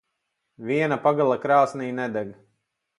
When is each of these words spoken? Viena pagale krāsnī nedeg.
Viena 0.69 0.97
pagale 1.05 1.39
krāsnī 1.47 1.95
nedeg. 2.03 2.37